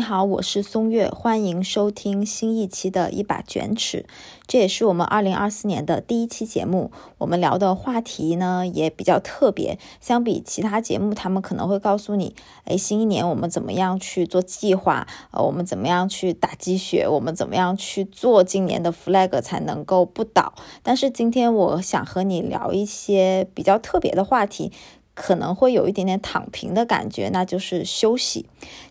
[0.00, 4.06] 你好，我是松月，欢迎收听新一期的一把卷尺。
[4.46, 6.90] 这也是我们二零二四年的第一期节目。
[7.18, 15.06] 我们聊的话题呢也比较特别，相比其他节目，他们可能会告诉你，哎，新一年我们怎么样去做计划？
[15.32, 17.06] 呃，我们怎么样去打鸡血？
[17.06, 20.54] 我们怎么样去做今年的 flag 才能够不倒？
[20.82, 24.72] 但是今天我想和你聊一些比较特别的话题。
[25.22, 28.46] 可能会有一点点躺平的感觉，那就是休息。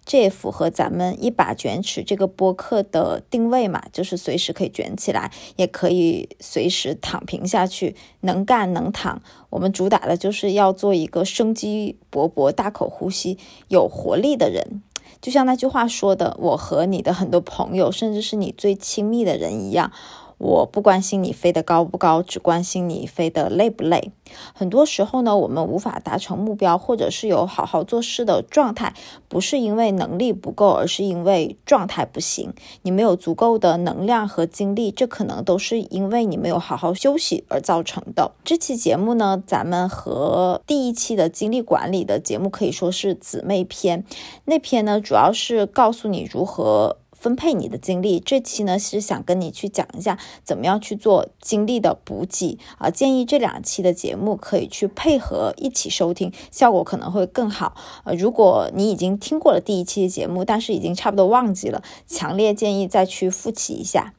[0.06, 9.20] 这也符合咱们一把卷尺这个播客的定位嘛，就是随时可以卷起来，也可以随时躺平下去，能干能躺。
[9.50, 14.84] 我们主打的就是要做一个生机勃勃、大口呼吸、有活力的人。
[15.20, 19.92] 就像那句话说的：“我和你的很多朋友，甚至是你最亲密的人一样。”
[20.40, 24.14] 我不关心你飞得高不高，只关心你飞得累不累。
[24.54, 28.94] 很多时候呢，我们无法达成目标，或者是有好好做事的状态，
[29.28, 32.54] 不是因为能力不够，而是因为状态不行。
[32.84, 38.32] 你没有足够的能量和精力，这可能都是因为你没有好好休息而造成的。
[38.46, 44.06] 这期节目呢，咱们和第一期的精力管理的节目可以说是姊妹篇。
[44.46, 46.99] 那篇呢，主要是告诉你如何。
[47.20, 52.90] 分配你的精力，这期呢是想跟你去讲一下怎么样去做精力的补给啊。
[52.90, 57.76] 建议这两期的节目可以去配合一起收听，效果可能会更好。
[58.06, 64.14] 呃，如果你已经听过了第一期的节目，但是已经差不多忘记了，强烈建议再去复习一下。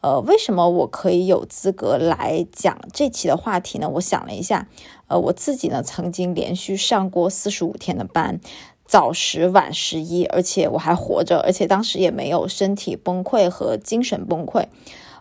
[0.00, 3.90] 呃，为什么我可以有资格来讲这期的话题呢？
[3.94, 4.68] 我想了一下，
[5.08, 8.40] 呃，我自己呢曾经连续上过四十五天的班。
[8.88, 14.64] 早十晚十一，而且我还活着，而且当时也没有身体崩溃和精神崩溃。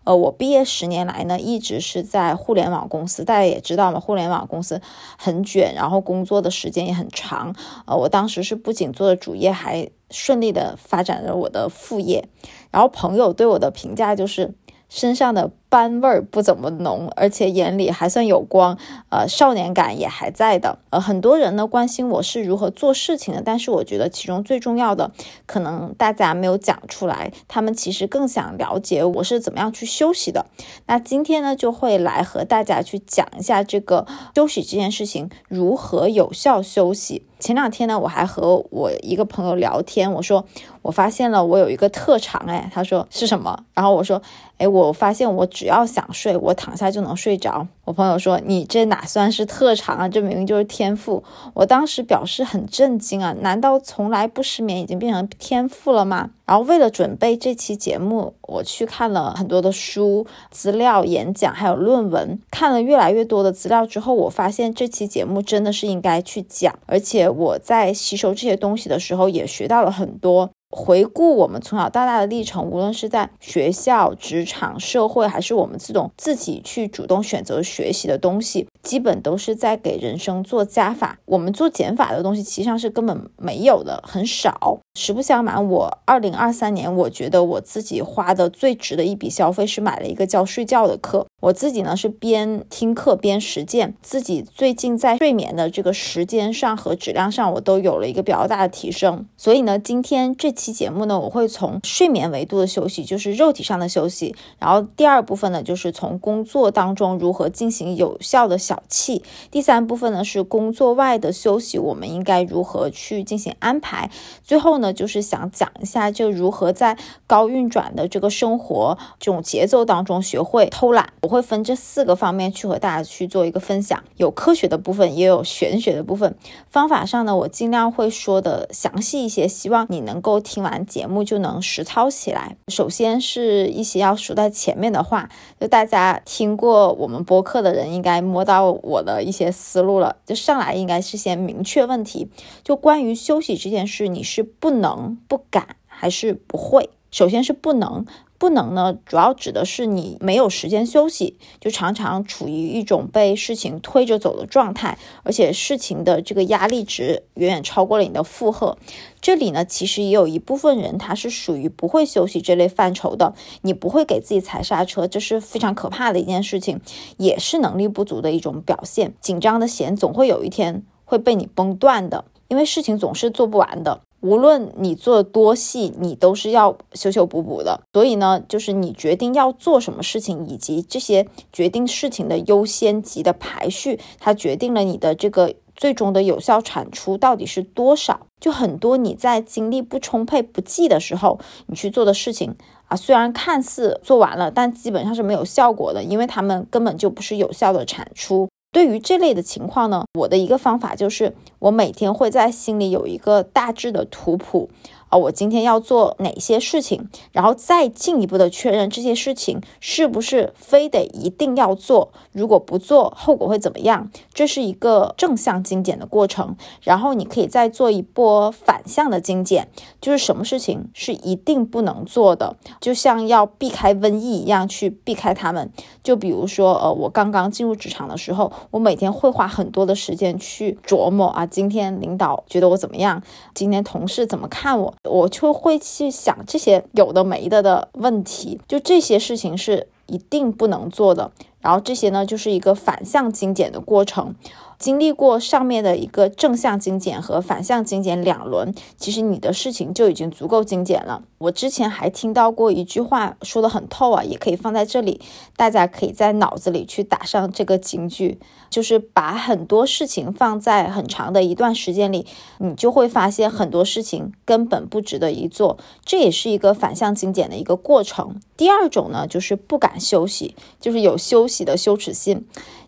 [0.06, 4.82] 呃，我毕业十年来呢，一直是在互联网公司，大家也知道嘛，互联网公司
[5.18, 7.54] 很卷，然后工作的时间也很长。
[7.86, 12.30] 呃，我当时是不仅做的主业，还顺利的发展了我的副业。
[12.72, 14.56] 然后朋友对我的评价就是
[14.88, 15.52] 身上的。
[15.70, 18.78] 班味儿不怎么浓，而且眼里还算有光，
[19.10, 20.80] 呃，少年感也还在的。
[20.92, 25.12] 呃，很多人呢关心我是如何做事情的，但是我觉得其中最重要的，
[25.46, 30.46] 可能大家没有讲出来，他们其实更想了解我是怎么样去休息的。
[30.86, 37.24] 那今天呢，就会来和大家去讲一下这个休息这件事情，如何有效休息。
[37.40, 40.44] 前两天呢，我还和我一个朋友聊天，我说
[40.82, 43.64] 我发现了我有一个特长，哎，他说是什么？
[43.76, 44.20] 然后我说，
[44.58, 45.46] 哎，我发现我。
[45.58, 47.68] 只要想睡，我躺下就能睡着。
[47.84, 50.08] 我朋友说：“你这哪算是特长啊？
[50.08, 51.24] 这明明就是天赋。”
[51.56, 53.36] 我当时表示很震惊啊！
[53.42, 56.30] 难道从来不失眠已经变成天赋了吗？
[56.46, 62.40] 然后为了准备这期节目，我去看了很多的书、资料、演讲，还有论文。
[62.52, 66.78] 看了越来越多的资料之后，我发现这期节目真的是应该去讲。
[66.86, 70.52] 而且我在吸收这些东西的时候，也学到了很多。
[70.70, 81.18] 回顾我们从小到大的历程，无论是在学校、职场、社会，还是我们这种自己去主动选择学习的东西，基本都是在给人生做加法。
[81.26, 84.80] 我们做减法的东西，其实上是根本没有的，很少。
[84.96, 91.26] 实不相瞒，我二零二三年，我觉得我自己花的最值的一笔消费是买了一个叫睡觉的课。
[91.40, 99.26] 我自己呢是边听课边实践，自己最近在睡眠的这个时间上和质量上，我都有了一个比较大的提升。
[99.38, 114.12] 所以呢，今天这期节目呢，我会从睡眠维度的休息，就是肉体上的休息，然后第二部分呢，就是从工作当中如何进行有效的小憩，第三部分呢是工作外的休息，我们应该如何去进行安排，
[114.44, 114.88] 最后呢。
[114.98, 116.98] 就是想讲一下，就如何在
[117.28, 121.14] 高运转的这个生活这种节奏当中学会偷懒。
[121.22, 126.36] 我会分这四个方面去和大家去做一个分享，有科学的部分，也有玄学的部分。
[126.68, 132.56] 方法上呢，我尽量会说的详细一些，希望你能够听完节目就能实操起来。
[132.70, 140.16] 首先是一些要说在前面的话，就大家听过我们播客的人应该摸到我的一些思路了。
[140.26, 142.30] 就上来应该是先明确问题，
[142.64, 144.78] 就关于休息这件事，你是不。
[144.78, 146.92] 能不敢还是不会？
[147.10, 148.06] 首先是不能，
[148.40, 158.78] 不能呢，主要指的是你没有时间休息，就常常处于一种被事情推着走的状态，而且事情的这个压力值远远超过了你的负荷。
[159.20, 166.80] 这里呢，其实也有一部分人他是属于不会休息这类范畴的，你不会给自己踩刹车，这是非常可怕的一件事情，
[167.18, 169.14] 也是能力不足的一种表现。
[169.20, 174.02] 紧张的弦总会有一天会被你崩断的，因为事情总是做不完的。
[174.28, 177.80] 无论你做多细，你都是要修修补补的。
[177.94, 188.20] 所以呢，就是你决定要做什么事情，以及这些决定事情的优先级的排序，它决定了你的这个最终的有效产出到底是多少？
[188.42, 192.54] 就很多你在精力不充沛、不济的时候，你去做的事情
[192.90, 198.50] 啊，虽然看似做完了，但基本上是没有效果的，因为他们根本就不是有效的产出。
[198.72, 204.70] 对于这类的情况呢，我的一个方法就是，我每天会在心里有一个大致的图谱。
[205.10, 214.12] 啊，我今天要做哪些事情，然后再进一步的确认这些事情是不是非得一定要做，如果不做，后果会怎么样？
[214.34, 216.56] 这是一个正向精简的过程。
[216.82, 219.70] 然后你可以再做一波反向的精简，
[220.02, 225.72] 就是什么事情是一定不能做的，就像要避开瘟疫一样去避开他们。
[226.04, 233.22] 就比如说，呃，我刚刚进入职场的时候，我每天会花很多的时间去琢磨啊，今天领导觉得我怎么样，
[233.54, 234.94] 今天同事怎么看我。
[235.08, 241.32] 我就会去想这些有的没的的问题，就这些事情是一定不能做的。
[241.60, 244.36] 然后这些呢，就是一个反向精简的过程。
[244.80, 251.24] 经历过上面的一个正向精简和反向精简两轮，其实你的事情就已经足够精简了。
[251.40, 255.22] 我之前还听到过一句话，说的很透啊，也可以放在这里，
[255.56, 258.40] 大家可以在脑子里去打上这个金句，
[258.70, 262.26] 就是把很多事情放在很长的一段时间里，
[262.60, 265.78] 你就会发现很多事情根本不值得一做。
[266.04, 268.40] 这也是一个反向精简的一个过程。
[268.56, 272.48] 第二种呢，就是不敢休息，就是有休息的羞耻心。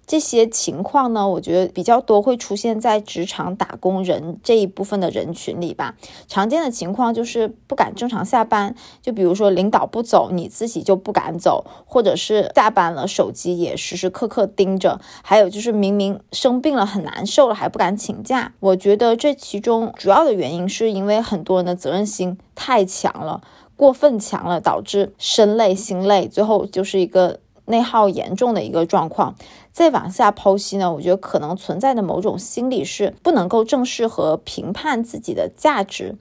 [0.10, 5.96] 这些情况呢，我觉得比较多会出现在职场打工人这一部分的人群里吧。
[6.28, 8.74] 常见的情况就是不敢正常下班，
[9.04, 18.52] 就比如说领导不走，你自己就不敢走，或者是下班了手机也时时刻刻盯着，还有就是明明生病了很难受了还不敢请假。
[18.60, 23.42] 我觉得这其中主要的原因是因为很多人的责任心太强了，
[23.76, 27.42] 过分强了，导致身累心累，最后就是一个。
[27.70, 29.36] 内耗严重的一个状况，
[29.72, 36.16] 再往下剖析呢，我觉得可能存在的某种心理是不能够正视和评判自己的价值，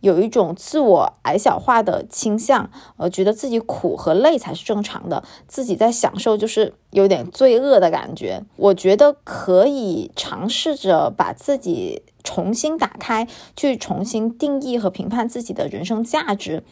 [0.00, 8.42] 有一种自我矮小化的倾向，呃，觉得自己苦和累才是正常的，自己在享受就是有点罪恶的感觉。
[8.56, 16.62] 我觉得可以尝试着把自己重新打开，去重新定义和评判自己的人生价值。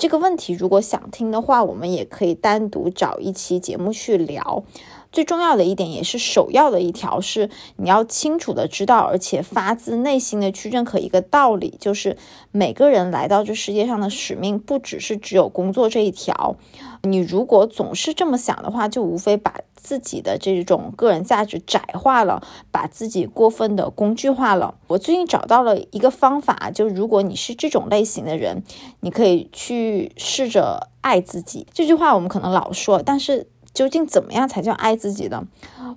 [0.00, 4.64] 这个问题，如果想听的话，我们也可以单独找一期节目去聊。
[5.12, 12.16] 最重要的一点，也是首要的一条，是你要清楚的知道，而且发自内心的去认可一个道理，就是
[12.52, 16.56] 每个人来到这世界上的使命，不只是只有工作这一条。
[17.02, 24.74] 你如果总是这么想的话，就无非把自己的这种个人价值窄化了，把自己过分的工具化了。
[24.86, 28.62] 我最近找到了一个方法，就如果你是这种类型的人，
[29.00, 31.66] 你可以去试着爱自己。
[31.72, 35.44] 这句话我们可能老说，但是究竟怎么样才叫爱自己呢？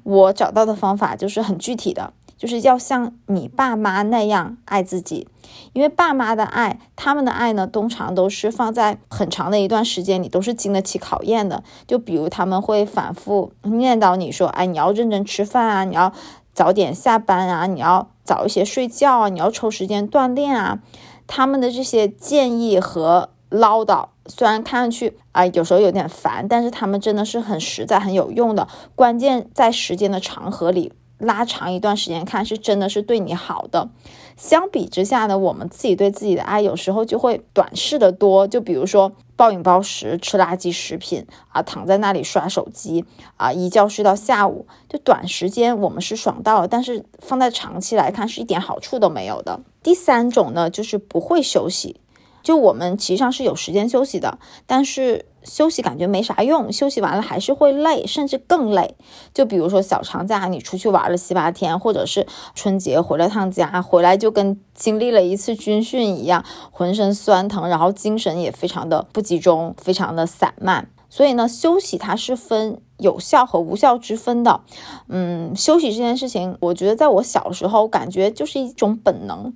[0.04, 2.14] 我找到的方法就是很具体的。
[2.36, 5.30] 就是要像你爸妈那样爱自己，
[5.72, 11.64] 因为爸妈的爱，他们的爱呢，通常都是放在很长的一段时间里，都是经得起考验的。
[11.88, 16.12] 就比如他们会反复念叨你说，哎，你要认真吃饭啊，你要
[16.54, 20.80] 早点下班啊，你要早一些睡觉啊，你要抽时间锻炼啊。
[21.28, 28.68] 他们的这些建议和唠叨，虽然看上去啊有时候有点烦，但是他们真的是很实在、很有用的。
[28.96, 30.92] 关键在时间的长河里。
[31.20, 33.88] 拉长一段时间看，是真的是对你好的。
[34.36, 38.46] 相比之下呢，我们自己对自己的爱有时候就会短视的多。
[38.46, 43.06] 就比如说暴饮暴食、吃垃圾食品啊，躺在那里刷手机
[43.38, 44.66] 啊，一觉睡到下午。
[44.90, 49.62] 就短时间我们是爽到了，但是放在长期来看是一点好处都没有的。
[49.82, 52.02] 第三种呢，就是不会休息。
[52.44, 55.26] 就我们其实上是有时间休息的，但是。
[55.46, 58.96] 休息感觉没啥用，休息完了还是会累，甚至更累。
[59.34, 70.88] 就比如说小长假，你出去玩了七八天，或者是春节回了趟家，回来就跟经历了一次军训一样，浑身酸疼，然后精神也非常的不集中，非常的散漫。
[71.10, 74.62] 所以呢，休息它是分有效和无效之分的。
[75.10, 79.54] 嗯，休息这件事情，我觉得在我小时候感觉就是一种本能，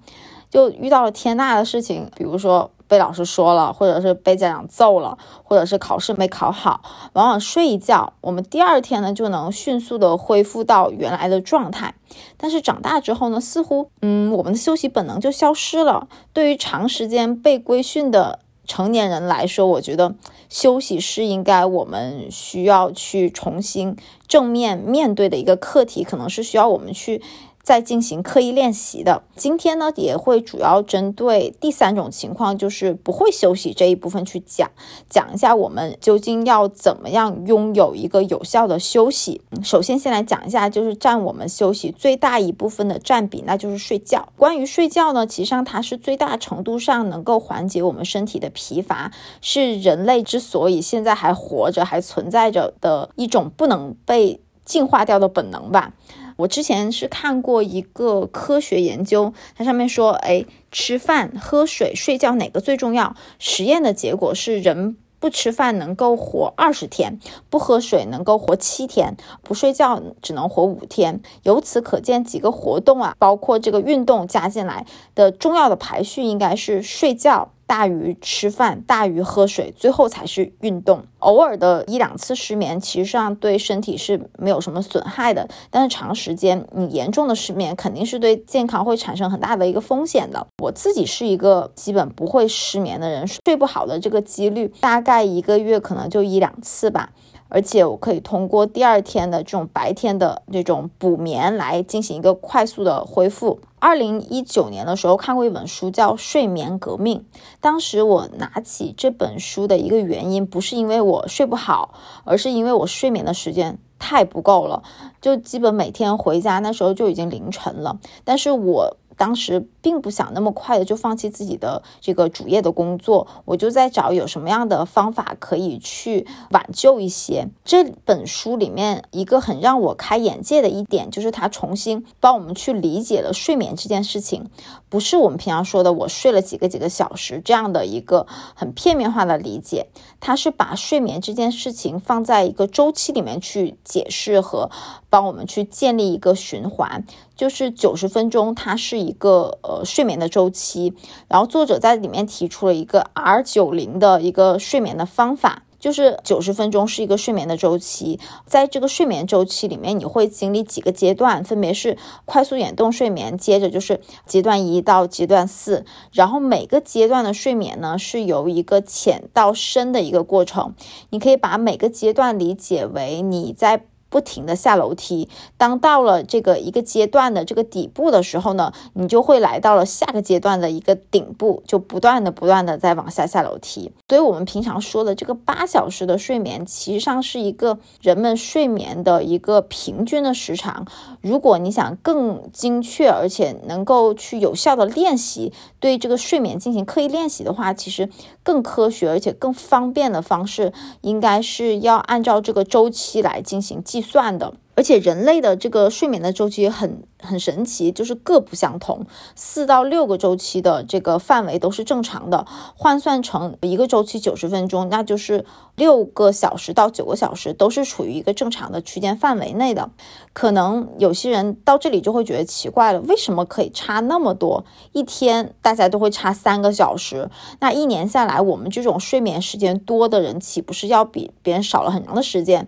[0.49, 2.71] 就遇到了天大的事情，比如说。
[2.89, 6.79] 被老师说了，或者是被家长揍了，或者是考试没考好，
[7.11, 11.95] 往往睡一觉，我们第二天呢就能迅速的恢复到原来的状态。
[12.37, 16.07] 但是长大之后呢，似乎嗯，我们的休息本能就消失了。
[16.31, 20.15] 对于长时间被规训的成年人来说，我觉得
[20.47, 23.97] 休息是应该我们需要去重新
[24.29, 27.21] 正面面对的一个课题，可能是需要我们去。
[27.67, 29.23] 再进行刻意练习的。
[29.35, 34.71] 今天呢，也会主要针对第三种情况，就是不会休息这一部分去讲，
[35.09, 39.41] 讲一下我们究竟要怎么样拥有一个有效的休息。
[39.61, 44.29] 首先，先来讲一下，就是占我们休息最大一部分的占比，那就是睡觉。
[44.37, 55.91] 关于睡觉呢，其实上它是最大程度上能够缓解我们身体的疲乏，是人类之所以现在还活着、还存在着的一种不能被进化掉的本能吧。
[56.37, 63.15] 我之前是看过一个科学研究，它上面说，哎，吃饭、喝水、睡觉哪个最重要？
[63.39, 71.19] 实验的结果是人不吃饭能够活二十天，不喝水能够活七天，不睡觉只能活五天。
[71.41, 77.51] 由此可见，几个活动啊，包括这个运动加进来的重要的排序应该是睡觉。
[77.67, 81.03] 大于吃饭，大于喝水，最后才是运动。
[81.19, 85.47] 偶尔的一两次失眠，其实上对身体是没有什么损害的。
[85.69, 90.47] 但是长时间，你严重的失眠，肯定是对健康会产生很大的一个风险的。
[90.63, 97.09] 我自己是一个基本不会失眠的人，睡不好的这个几率大概一个月可能就一两次吧。
[97.49, 103.59] 而且我可以通过第二天的这种白天的这种补眠来进行一个快速的恢复。
[103.79, 107.19] 二零一九年的时候看过一本书叫《睡眠革命》，
[107.61, 114.83] 当时我拿起这本书的一个原因不是因为我睡不好，而是因为我睡眠的时间太不够了，
[115.21, 118.97] 就基本每天回家那时候就已经凌晨了，但是我。
[119.17, 127.49] 当时并不想那么快的就放弃自己的这个主业的工作，我就在找有什么样的方法可以去挽救一些。
[127.65, 134.49] 这本书里面一个很让我开眼界的一点，就是他重新帮我们去理解了睡眠这件事情，
[134.87, 139.87] 不是我们平常说的我睡了几个几个小时这样的一个很片面化的理解，
[140.19, 144.69] 他是把睡眠这件事情放在一个周期里面去解释和
[145.09, 147.03] 帮我们去建立一个循环。
[147.37, 150.93] 就是九十分钟，它是一个呃睡眠的周期。
[151.29, 158.19] 然后作者在里面提出了一个 R 九零的一个睡眠的方法，就是九十分钟是一个睡眠的周期。
[158.47, 165.85] 在这个睡眠周期里面，你会经历几个阶段，分别是快速眼动睡眠，接着就是阶段一到阶段四。
[166.11, 170.73] 然后每个阶段的睡眠呢，是由一个浅到深的一个过程。
[171.11, 173.85] 你可以把每个阶段理解为你在。
[174.09, 183.91] 不停的下楼梯，当到了这个一个阶段的这个底部的时候呢，你就会来到了下个阶段的一个顶部，就不断的不断的在往下下楼梯。
[184.07, 190.85] 所以，我们平常说的这个八小时的睡眠，其实上是一个人们睡眠的一个平均的时长。
[191.21, 198.09] 如果你想更精确，而且能够去有效的练习对这个睡眠进行刻意练习的话，其实
[198.43, 200.71] 更科学而且更方便的方式，
[201.01, 204.53] 应该是要按照这个周期来进行计计算的。
[204.75, 212.45] 而且人类的这个睡眠的周期很很神奇，就是各不相同，四到六个周期的这个范围都是正常的。
[212.75, 219.89] 换算成一个周期九十分钟，那就是六个小时到九个小时都是处于一个正常的区间范围内的。
[220.33, 224.63] 可能有些人到这里就会觉得奇怪了，为什么可以差那么多？
[224.91, 232.67] 一天大家都会差三个小时，那一年下来，我们这种睡眠时间多的人，岂不是要比别人少了很长的时间？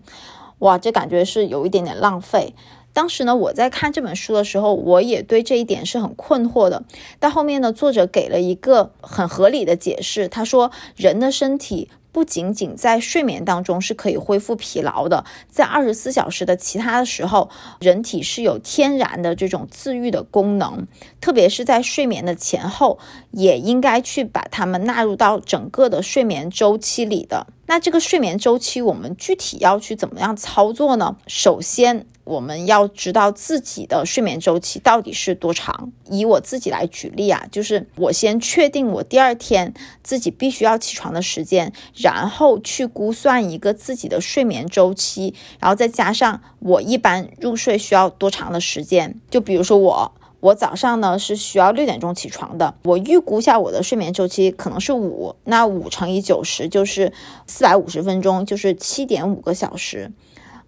[0.59, 2.53] 哇，这感觉是有一点点浪费。
[2.91, 6.83] 当时呢，我在看这本书的时候，我也对这一点是很困惑的。
[7.19, 10.27] 到后面呢，作者给了一个很合理的解释。
[10.27, 11.89] 他说，人的身体
[12.19, 17.49] 不仅仅在睡眠当中是可以恢复疲劳的，在二十四小时的其他的时候，
[17.79, 20.85] 人体是有天然的这种自愈的功能。
[21.21, 22.99] 特别是在睡眠的前后，
[23.31, 27.47] 也应该去把它们纳入到整个的睡眠周期里的。
[27.67, 31.15] 那这个睡眠周期，我们具体要去怎么样操作呢？
[31.25, 35.91] 首先，我们要知道自己的睡眠周期到底是多长。
[36.09, 49.19] 以我自己来举例啊，就是我先确定我第二天自己必须要起床的时间，然后去估算一个自己的睡眠周期，然后再加上我一般入睡需要多长的时间。
[49.31, 50.11] 就比如说我。
[50.41, 57.11] 我早上呢是需要六点钟起床的，我预估下我的睡眠周期可能是五，那五乘以九十就是
[57.45, 60.09] 四百五十分钟，就是七点五个小时。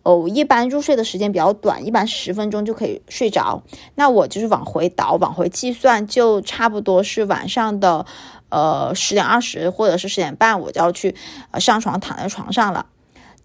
[0.03, 3.63] 哦，一般入睡的时间比较短，一般十分钟就可以睡着。
[3.95, 8.05] 那我就是往回倒，往回计算，就差不多是晚上的
[8.49, 11.15] 呃十点二十或者是十点半，我就要去
[11.51, 12.87] 呃上床躺在床上了。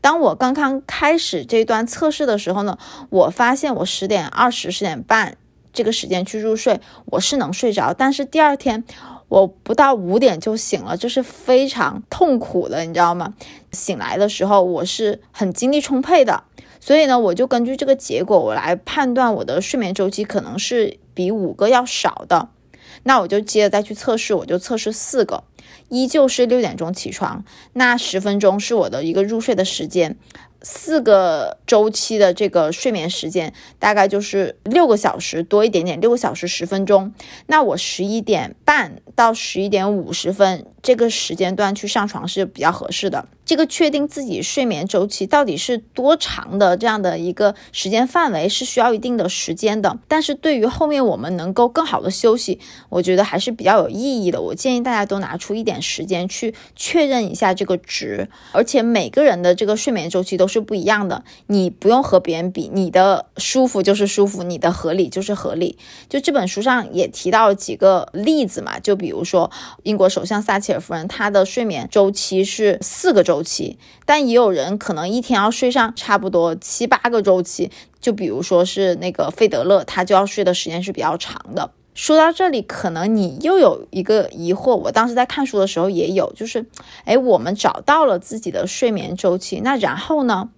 [0.00, 2.78] 当我刚刚开始这段测试的时候呢，
[3.10, 5.36] 我发现我十点二十、十点半。
[5.72, 8.82] 这个时间去入睡，我是能睡着，但是第二天
[9.28, 13.34] 我不到五点就醒了，就是非常痛苦的，你知道吗？
[13.72, 16.44] 醒来的时候我是很精力充沛的。
[16.78, 22.50] 所以呢，我就根据这个结果，我来判断我的睡眠周期可能是比五个要少的。
[23.02, 25.42] 那我就接着再去测试，我就测试四个，
[25.88, 30.16] 依旧是六点钟起床，那十分钟是我的一个入睡的时间。
[30.68, 37.14] 四个周期的这个睡眠时间大概就是六个小时多一点点，六个小时十分钟。
[37.46, 43.28] 那我十一点半到十一点五十分这个时间段去上床是比较合适的。
[43.46, 49.98] 这个确定自己睡眠周期到底是多长的这样的一个时间范围是需要一定的时间的。
[50.06, 52.60] 但是对于后面我们能够更好的休息，
[52.90, 54.42] 我觉得还是比较有意义的。
[54.42, 60.66] 我建议大家都拿出一点时间去确认一下这个值，而且每个人的这个睡眠周期都是。
[60.66, 65.78] 不一样的，你不用和别人比，你的舒服就是舒服，你的合理就是合理。
[66.08, 69.48] 就这本书上也提到几个例子嘛，就比如说
[69.84, 77.70] 英国首相撒切尔夫人，她的睡眠周期是四个周周期，但也有人可能一天要睡上差不多七八个周期。
[78.00, 81.70] 就比如说是那个费德勒，他就要睡的时间是比较长的。
[81.94, 86.64] 说到这里，可能你又有一个疑惑，我当时在看书的时候也有，就是，
[87.04, 90.48] 哎，我们找到了自己的睡眠周期，那然后呢？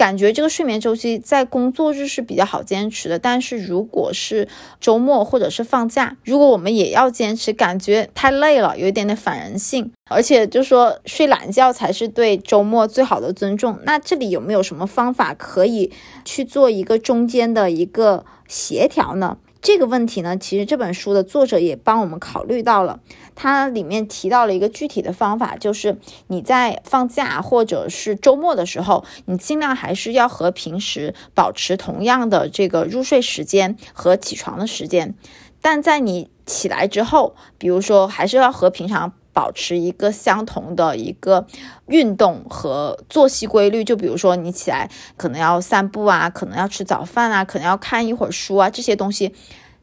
[0.00, 4.48] 感觉这个睡眠周期在工作日是比较好坚持的，但是如果是
[4.80, 13.78] 周末或者是放假，如果我们也要坚持，感觉太累了，有一点点反人性，而且就说睡懒觉才是对周末最好的尊重。
[13.84, 15.92] 那这里有没有什么方法可以
[16.24, 19.36] 去做一个中间的一个协调呢？
[19.62, 23.00] 这个问题呢，其实这本书的作者也帮我们考虑到了。
[23.34, 25.98] 它里面提到了一个具体的方法，就是
[26.28, 35.14] 你在放假或者是周末的时候，你尽量还是要和平时保持同样的这个入睡时间和起床的时间。
[35.60, 41.46] 但在你起来之后，比如说还是要和平常保持一个相同的一个
[41.86, 43.84] 运动和作息规律。
[43.84, 49.34] 就比如说你起来可能要散步啊，可能要吃早饭啊，可能要看一会儿书啊，这些东西。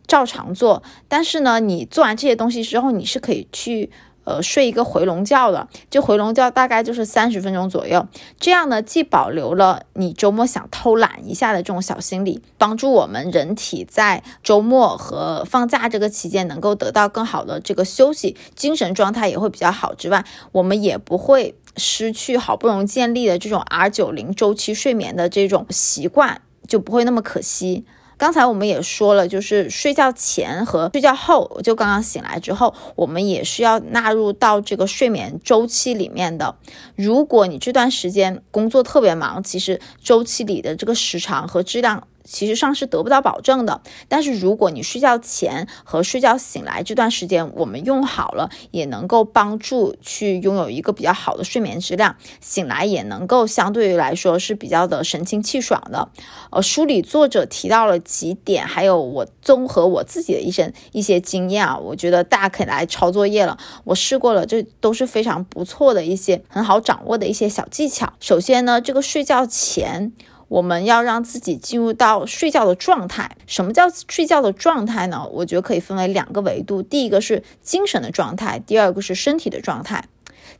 [0.07, 3.91] 照常做，但是呢，你做完这些东西之后，你是可以去
[4.27, 5.69] 呃睡一个回笼觉的。
[5.89, 8.05] 就回笼觉大概就是三十分钟左右，
[8.39, 27.86] 这样呢，既保留了你周末想偷懒一下的这种小心理，帮助我们人体在周末和放假这个期间能够得到更好的这个休息，精神状态也会比较好之外，我们也不会失去好不容易建立的这种 R 九零周期睡眠的这种习惯，就不会那么可惜。
[28.17, 36.56] 刚才我们也说了，就是睡觉前和睡觉后，就刚刚醒来之后，我们也是要纳入到这个睡眠周期里面的。
[36.95, 42.08] 如果你这段时间工作特别忙，其实周期里的这个时长和质量。
[42.27, 56.09] 其实上是得不到保证的，但是如果你睡觉前和睡觉醒来这段时间我们用好了，也能够帮助去拥有一个比较好的睡眠质量，醒来也能够相对于来说是比较的神清气爽的。
[56.51, 63.57] 呃，书里作者提到了几点，还有我综合我自己的一些一些经验啊，我觉得大家可以来抄作业了。
[63.85, 68.13] 我试过了，这都是非常不错的一些很好掌握的一些小技巧。
[68.19, 70.11] 首先呢，这个睡觉前。
[70.47, 73.36] 我们要让自己进入到睡觉的状态。
[73.45, 75.27] 什么叫睡觉的状态呢？
[75.31, 80.05] 我觉得可以分为两个维度，第一个是精神的状态，第二个是身体的状态。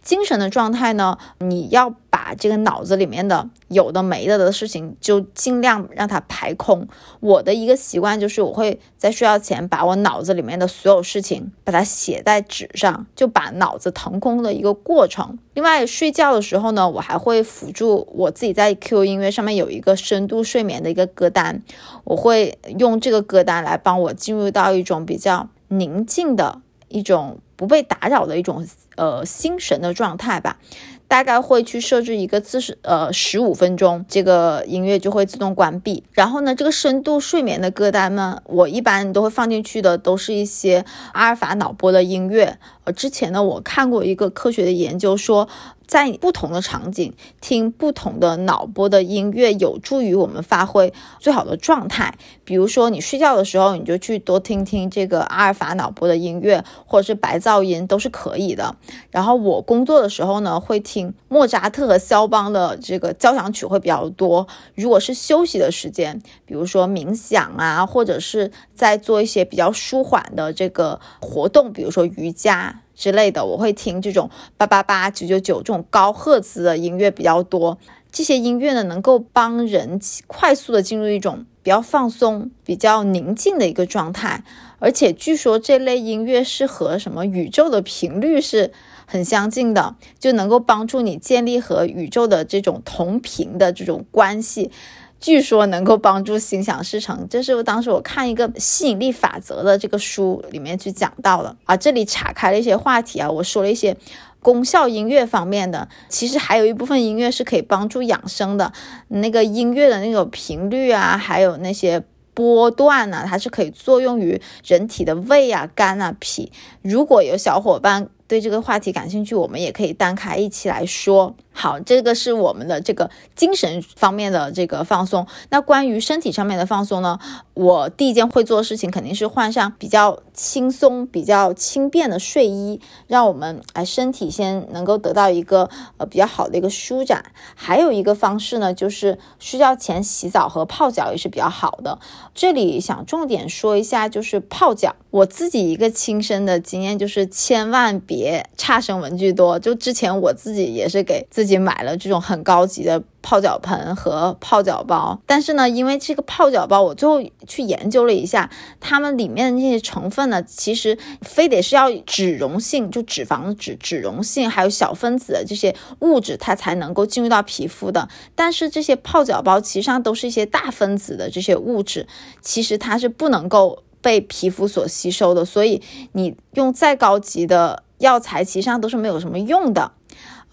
[0.04, 1.94] 精神的状态呢，你要
[2.28, 6.86] 把这个脑子里面的有的没的的事情，就尽量让它排空。
[7.22, 15.40] 我的一个习惯就是，我会在睡觉前把我脑子里面的所有事情把它写在纸上，就把脑子腾空的一个过程。
[15.54, 21.64] 另外，睡觉的时候呢，我还会辅助我自己在 Q 音乐上面有一个深度睡眠的一个歌单，
[22.04, 27.40] 我会用这个歌单来帮我进入到一种比较宁静的一种。
[27.58, 28.64] 不被打扰的一种
[28.98, 30.60] 呃心神的状态吧，
[31.08, 36.04] 大概会去设置一个姿势，呃十五分钟，这个音乐就会自动关闭。
[36.12, 42.60] 然后呢，这个深度睡眠的歌单呢，我一般都会放进去的，都是一些阿尔法脑波的音乐。
[42.92, 45.48] 之前呢，我看过一个科学的研究说。
[45.88, 52.18] 在不同的场景听不同的脑波的音乐，有助于我们发挥最好的状态。
[52.44, 58.76] 比如说，你睡觉的时候，你就去多听听这个阿尔法脑波的音乐，或者是白噪音，都是可以的。
[59.12, 64.46] 然后我工作的时候呢，会听莫扎特和肖邦的这个交响曲会比较多。
[64.76, 72.77] 如果是休息的时间，比如说冥想啊，或者是在做一些比较舒缓的这个活动，比如说瑜伽。
[72.98, 77.78] 之类的，我会听这种八八八九九九这种高赫兹的音乐比较多。
[78.12, 84.44] 这些音乐呢，能够帮人快速的进入一种比较放松、比较宁静的一个状态。
[84.80, 88.72] 而且据说这类音乐是和什么宇宙的频率是
[89.06, 94.72] 很相近的，就能够帮助你建立和宇宙的这种同频的这种关系。
[95.20, 97.28] 据说能够帮助心想事成。
[97.30, 101.76] 这是当时我看一个吸引力法则的这个书里面去讲到的啊。
[101.76, 103.96] 这里岔开了一些话题啊，我说了一些
[104.40, 108.72] 功效音乐方面的，其实还有一部分音乐是可以帮助养生的。
[109.10, 112.04] 那个音乐的那种频率啊，还有那些
[112.34, 116.52] 波段呢，它是可以作用于人体的胃啊、肝啊、脾。
[116.82, 118.10] 如果有小伙伴。
[118.30, 121.34] 对这个话题感兴趣，我们也可以单开一期来说。
[121.60, 125.26] 好，这个是我们的这个精神方面的这个放松。
[125.50, 127.18] 那关于身体上面的放松呢？
[127.56, 135.68] 我第一件会做的事情肯定是换上比较轻松、比较轻便的睡衣，让我们哎身体先能够得到一个
[135.98, 137.26] 呃比较好的一个舒展。
[137.56, 141.98] 还有一个方式呢，就是睡觉前洗澡和泡脚也是比较好的。
[142.36, 144.96] 这里想重点说一下，就是泡脚。
[145.10, 149.58] 我自己一个亲身的经验就是，千万别差生文具多。
[149.58, 168.10] 就之前我自己也是给自己买了这种很高级的泡脚盆和泡脚包，但是呢，因为这个泡脚包，我最后去研究了一下，它们里面的那些成分呢，其实非得是要脂溶性，就脂肪脂脂溶性，还有小分子的这些物质，它才能够进入到皮肤的。
[168.34, 172.08] 但是这些泡脚包其实上都是一些大分子的这些物质，
[172.42, 173.84] 其实它是不能够。
[174.00, 175.82] 被皮肤所吸收的，所以
[176.14, 179.92] 你用再高级的药材，其实上都是没有什么用的。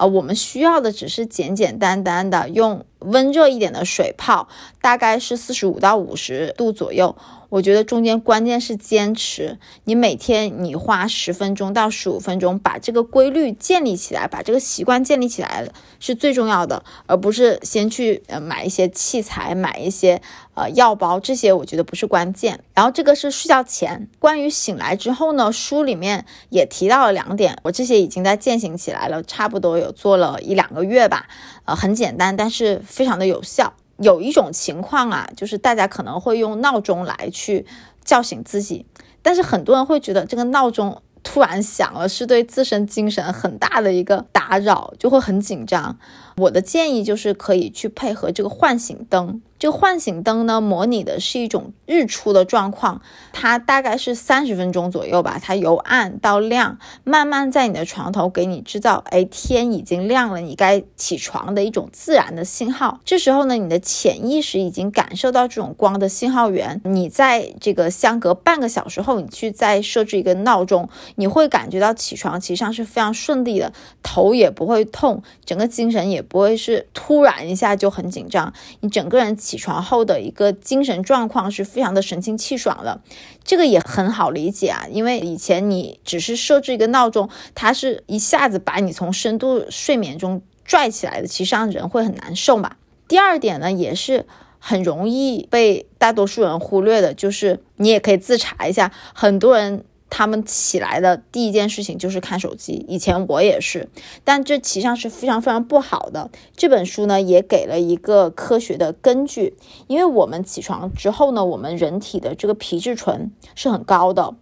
[0.07, 4.49] 我们需要的只是简简单单的用温热一点的水泡，
[4.81, 7.17] 大概是四十五到五十度左右。
[7.55, 15.65] 我觉得中间关键是坚持，你每天你花十分钟到十五分钟，把这个规律建立起来，把这个习惯建立起来
[16.01, 20.21] 是最重要的，而不是先去呃买一些器材，买一些
[20.55, 22.59] 呃药包，这些我觉得不是关键。
[22.75, 31.29] 然后这个是睡觉前，关于醒来之后呢，书里面也提到了两点，我这些已经在践行起来了，差不多有做了一两个月吧，
[31.67, 33.75] 呃，很简单，但是非常的有效。
[33.99, 37.65] 有一种情况啊，就是大家可能会用闹钟来去
[38.05, 38.85] 叫醒自己，
[39.23, 45.97] 但是很多人会觉得这个闹钟突然响了，是对自身精神很大的一个打扰，就会很紧张。
[46.37, 49.41] 我的建议就是可以去配合这个唤醒灯。
[49.59, 53.01] 这个唤醒灯呢，模拟的是一种日出的状况，
[53.33, 63.01] 它大概是三十分钟左右吧，它由暗到亮，慢慢在你的床头给你制造，哎，天已经亮了，你该起床的一种自然的信号。
[63.07, 79.54] 这时候呢，你的潜意识已经感受到这种光的信号源，你在这个相隔半个小时后，你去再设置一个闹钟，你会感觉到起床其实上是非常顺利的，头也不会痛，整个精神也不会是突然一下就很紧张，你整个人起。
[79.55, 83.01] 起床后的一个精神状况是非常的神清气爽的，
[83.45, 92.75] 这个也很好理解啊，因为以前你只是设置一个闹钟，它是一下子把你从深度睡眠中拽起来的，其实让人会很难受嘛。
[93.07, 94.27] 第二点呢，也是
[94.59, 99.85] 很容易被大多数人忽略的，就是你也可以自查一下，很多人。
[100.11, 103.89] 他们起来的第一件事情就是看手机，以前我也是，
[104.23, 106.31] 但这其实上是非常非常不好的。
[106.57, 109.57] 这本书呢也给了一个科学的根据，
[109.89, 114.35] 因为我们起床之后呢，我们人体的这个皮质醇是很高的。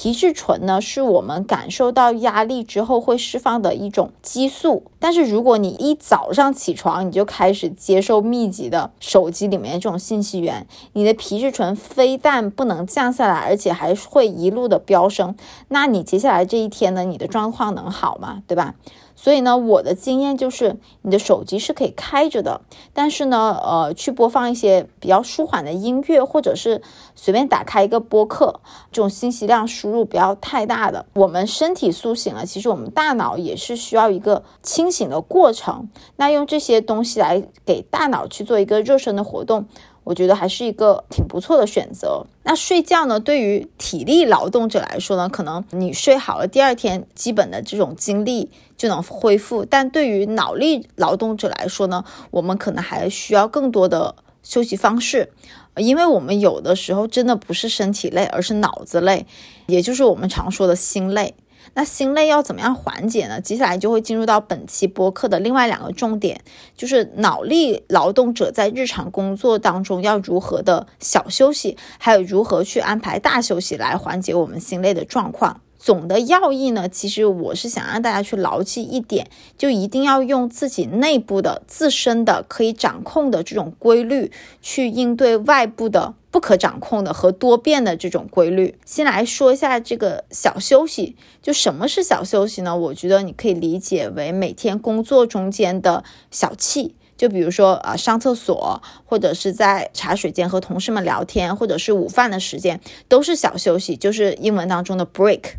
[0.00, 4.84] 皮质醇呢，是我们感受到压力之后会释放的一种激素。
[5.00, 15.34] 但是如果你一早上起床，你就开始接受密集的手机里面这种信息源，你的皮质醇非但不能降下来，而且还会一路的飙升。
[15.66, 18.44] 那你接下来这一天呢，你的状况能好吗？
[18.46, 18.76] 对吧？
[19.20, 22.60] 所以呢，我的经验就是，你的手机是可以开着的，
[22.94, 26.80] 但是呢，呃，去播放一些比较舒缓的音乐，或者是
[27.16, 28.60] 随便打开一个播客，
[28.92, 31.04] 这种信息量输入不要太大的。
[31.14, 35.88] 我们身体苏醒了，其实我们大脑也是需要一个清醒的过程。
[36.14, 39.66] 那用这些东西来给大脑去做一个热身的活动。
[40.08, 42.24] 我觉得还是一个挺不错的选择。
[42.42, 43.20] 那睡觉呢？
[43.20, 49.66] 对于体力劳动者来说呢，可能你睡好了，第二天基本的这种精力就能恢复。
[49.66, 55.30] 但对于脑力劳动者来说呢，我们可能还需要更多的休息方式，
[55.76, 59.26] 因为我们有的时候真的不是身体累，而是脑子累，
[59.66, 61.34] 也就是我们常说的心累。
[61.78, 63.40] 那心累要怎么样缓解呢？
[63.40, 66.40] 接下来就会进入到本期播客的另外两个重点，
[66.76, 75.60] 就是脑力劳动者在日常工作当中要如何的小休息，还有如何去安排大休息来缓解我们心累的状况。
[75.78, 86.14] 总的要义呢，其实我是想让大家去牢记一点，就一定要用自己内部的、自身的可以掌控的这种规律去应对外部的。
[86.30, 91.16] 不可掌控的和多变的这种规律，先来说一下这个小休息。
[91.40, 92.76] 就什么是小休息呢？
[92.76, 96.90] 我觉得你可以理解为每天工作中间的小憩。
[97.16, 105.54] 就比如说啊，上厕所，或者是在茶水间和同事们聊天，或者是午饭的时间，都是小休息，就是英文当中的 break。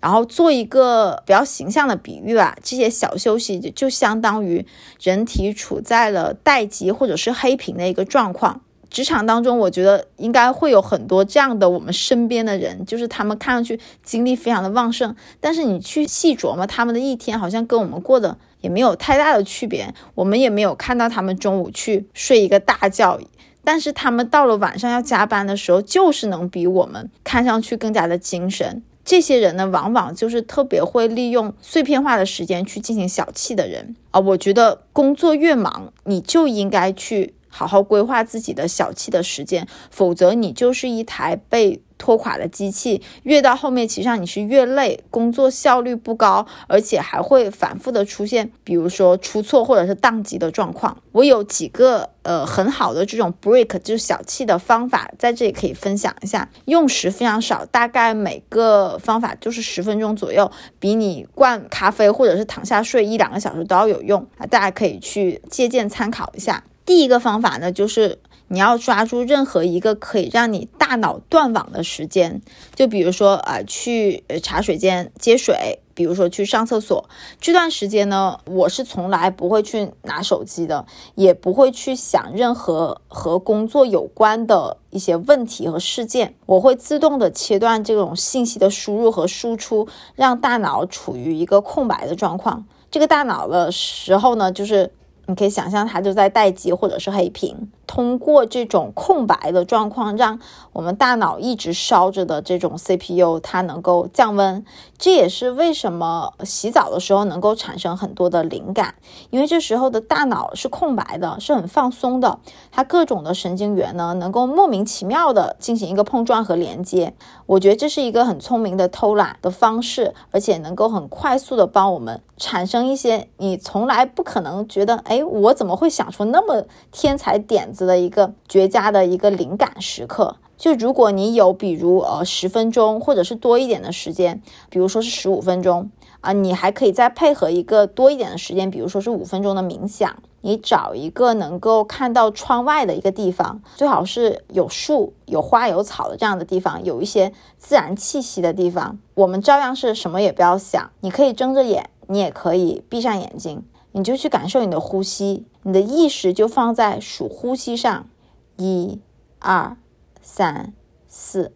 [0.00, 4.64] 然后做一个比较形象的比喻吧，这些小休息就相当于
[5.00, 8.60] 人体处在了待机或者是黑屏的一个状况。
[8.90, 19.92] 职场当中，我觉得应该会有很多这样的我们身边的人，就是他们看上去精力非常的旺盛，但是你去细琢磨他们的一天，好像跟我们过的也没有太大的区别。
[20.14, 23.20] 我们也没有看到他们中午去睡一个大觉，
[23.62, 28.82] 但是他们到了晚上要加班的时候，就是能比我们看上去更加的精神。
[29.08, 34.20] 这些人呢，往往就是特别会利用碎片化的时间去进行小憩的人啊。
[34.20, 41.82] 我觉得工作越忙，你就应该去好好规划自己的小憩的时间，否则你就是一台被。
[42.00, 50.96] 拖垮的机器越到后面，其实上你是越累，工作效率不高，而且还会反复的出现，比如说出错或者是宕机的状况。
[51.10, 64.46] 我有几个呃很好的这种 break 就是小憩的方法，在这里可以分享一下，用时非常少，大概每个方法就是十分钟左右，比你灌咖啡或者是躺下睡一两个小时都要有用啊！
[64.46, 66.62] 大家可以去借鉴参考一下。
[66.88, 68.18] 第一个方法呢，就是。
[68.50, 72.40] 你要抓住任何一个可以让你大脑断网的时间，
[72.74, 77.10] 就比如说啊，去茶水间接水，比如说去上厕所。
[77.42, 86.34] 这段时间呢，我是从来不会去拿手机的，也不会去想任何和工作有关的一些问题和事件。
[86.46, 92.64] 我会自动的切断这种信息的输入和输出，让大脑处于一个空白的状况。
[92.90, 94.90] 这个大脑的时候呢，就是
[95.28, 97.70] 你可以想象它就在待机或者是黑屏。
[97.88, 100.38] 通过这种空白的状况，让
[100.74, 104.64] 我们大脑一直烧着的这种 CPU 它能够降温，
[104.98, 108.94] 这也是为什么洗澡的时候能够产生很多的灵感，
[109.30, 112.38] 因为这时候的大脑是空白的，是很放松的，
[112.70, 117.14] 它各种的神经元呢能够莫名其妙的进行一个碰撞和连接。
[117.46, 127.77] 我觉得这是一个很聪明的偷懒的方式，而且能够很快速的帮我们产生一些你从来不可能觉得，哎，我怎么会想出那么天才点子。
[127.78, 135.88] 子的一个绝佳的一个灵感时刻，就如果你有比如呃十分钟或者是多一点的时间，比如说是十五分钟
[136.20, 140.16] 啊，你还可以再配合一个多一点的时间，比如说是五分钟的冥想。
[140.40, 148.98] 你找一个能够看到窗外的一个地方，最好是有树、有花、有草的这样的地方，有一些自然气息的地方。
[149.14, 153.64] 我们照样是什么也不要想，你可以睁着眼，你也可以闭上眼睛。
[153.98, 158.08] 你就去感受你的呼吸，你的意识就放在数呼吸上，
[158.56, 159.00] 一、
[159.40, 159.76] 二、
[160.22, 160.72] 三、
[161.08, 161.50] 四。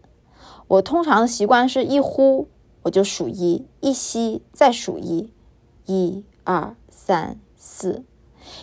[0.66, 2.48] 我通常的习惯是一呼
[2.82, 5.30] 我就数一，一吸再数一，
[5.86, 8.02] 一、二、三、四。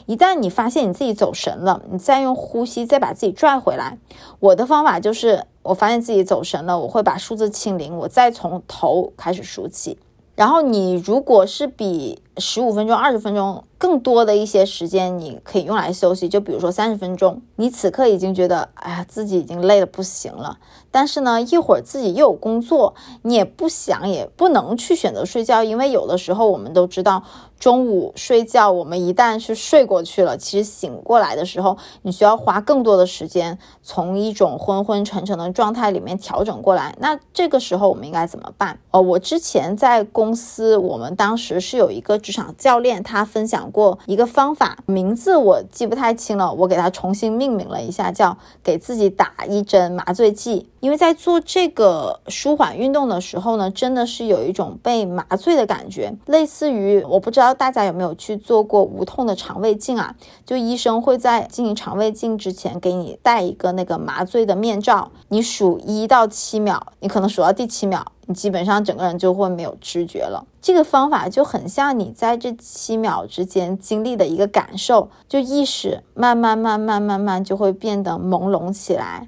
[0.08, 3.98] 一旦你发现你自己走神了，你再用呼吸再把自己拽回来。
[4.42, 9.98] 我的方法就是，我发现自己走神了，我会把数字清零，我再从头开始数起。
[10.36, 13.63] 然后你如果是比十五分钟、二十分钟。
[13.78, 20.58] 更多的一些时间你可以用来休息，就比如说三十分钟，你此刻已经觉得，哎呀，自己已经累得不行了。
[20.91, 27.23] 但是呢，一会儿自己又有工作，你也不想也不能去选择睡觉，因为有的时候我们都知道，
[27.58, 36.93] 中午睡觉，我们一旦是睡过去了，其实醒过来的时候，你需要花更多的时间从一种昏昏沉沉的状态里面调整过来。
[36.99, 38.78] 那这个时候我们应该怎么办？
[38.91, 43.70] 呃，我之前在公司，我们当时是有一个职场教练，他分享。
[43.72, 50.68] 过一个方法，名字我记不太清了，我给他重新命名了一下，叫给自己打一针麻醉剂。
[50.80, 60.15] 因为在做这个舒缓运动的时候呢，真的是有一种被麻醉的感觉，类似于我不知道大家有没有去做过无痛的肠胃镜啊？
[60.46, 68.06] 就医生会在进行肠胃镜之前给你戴一个那个麻醉的面罩，你数一到七秒，你可能数到第七秒。
[68.30, 70.46] 你基本上整个人就会没有知觉了。
[70.62, 79.28] 这个方法就很像你在这七秒之间经历的一个感受，就意识慢慢慢慢慢慢就会变得朦胧起来。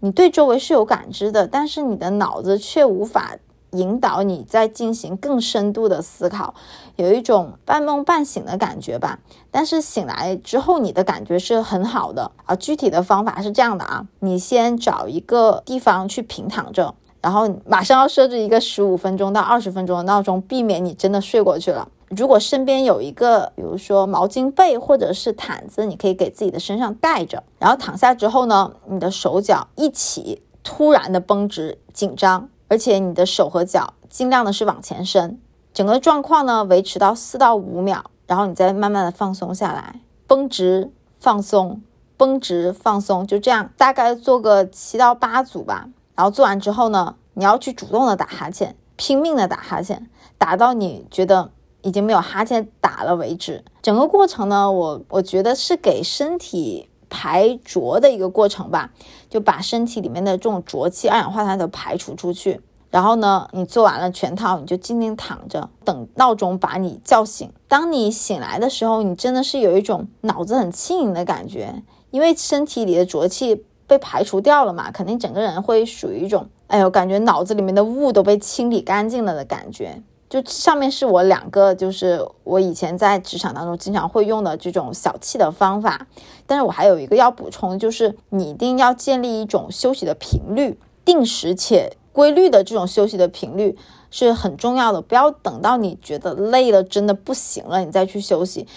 [0.00, 3.34] 你对周围是有感知的，但是你的脑子却无法
[3.70, 6.52] 引导你在进行更深度的思考，
[6.96, 9.20] 有一种半梦半醒的感觉吧。
[9.50, 12.54] 但是醒来之后，你的感觉是很好的啊。
[12.54, 16.94] 具体的方法是这样的啊，你先找一个地方去平躺着。
[17.24, 21.88] 然后马上要设置一个十五分钟到二十分钟的闹钟，避免你真的睡过去了。
[22.10, 27.42] 如果身边有一个，比如说毛巾被或者是毯子，你可以给自己的身上盖着。
[27.58, 35.40] 然后躺下之后呢，你的手脚一起突然的绷直紧张，而且你的手和脚尽量的是往前伸，
[35.72, 41.80] 整个状况呢维持到四到五秒，然后你再慢慢的放松下来，绷直放松，
[42.18, 45.88] 绷直放松，就这样大概做个七到八组吧。
[46.14, 51.50] 然后做完之后呢，你要去主动的打哈欠，拼命的打哈欠，打到你觉得
[51.82, 53.64] 已经没有哈欠打了为止。
[53.82, 58.90] 整个过程呢，我我觉得是给身体排浊的一个过程吧，
[59.28, 62.60] 就把身体里面的这种浊气、二氧化碳都排除出去。
[62.90, 67.52] 然后呢，你做完了全套，你就静静躺着，等闹钟把你叫醒。
[67.66, 80.02] 当你醒来的时候，你真的是有一种脑子很轻盈的感觉，因为身体里的浊气被排除掉了嘛，肯定整个人会属于一种，哎呦，感觉脑子里面的雾都被清理干净了的感觉。
[80.28, 86.06] 就上面是我两个，就是我以前在职场当中经常会用的这种小气的方法，
[86.46, 91.96] 但是我还有一个要补充，就是你一定要建立一种休息的频率，定时且。
[92.12, 93.76] 规律的这种休息的频率
[94.08, 98.68] 是很重要的，不要等到你觉得累了，真的不行了，你再去休息。